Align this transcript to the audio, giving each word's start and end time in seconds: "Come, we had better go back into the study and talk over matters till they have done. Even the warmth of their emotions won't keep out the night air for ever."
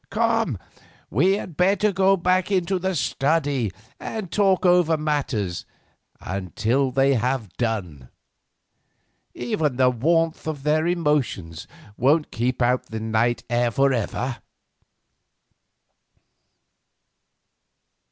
"Come, 0.09 0.57
we 1.11 1.33
had 1.33 1.55
better 1.55 1.91
go 1.91 2.17
back 2.17 2.49
into 2.49 2.79
the 2.79 2.95
study 2.95 3.71
and 3.99 4.31
talk 4.31 4.65
over 4.65 4.97
matters 4.97 5.63
till 6.55 6.89
they 6.89 7.13
have 7.13 7.55
done. 7.57 8.09
Even 9.35 9.75
the 9.75 9.91
warmth 9.91 10.47
of 10.47 10.63
their 10.63 10.87
emotions 10.87 11.67
won't 11.97 12.31
keep 12.31 12.63
out 12.63 12.87
the 12.87 12.99
night 12.99 13.43
air 13.47 13.69
for 13.69 13.93
ever." 13.93 14.37